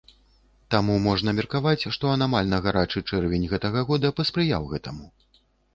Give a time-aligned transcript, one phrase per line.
[0.75, 5.05] Таму можна меркаваць, што анамальна гарачы чэрвень гэтага года паспрыяў гэтаму.